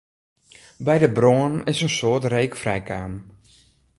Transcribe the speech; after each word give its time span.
By 0.85 0.97
de 1.03 1.09
brân 1.17 1.53
is 1.71 1.79
in 1.85 1.93
soad 1.97 2.23
reek 2.33 2.53
frijkaam. 2.61 3.13